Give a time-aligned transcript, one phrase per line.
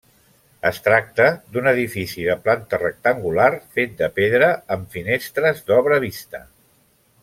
[0.69, 1.27] Es tracta
[1.57, 6.47] d'un edifici de planta rectangular fet de pedra amb finestres d'obra vista.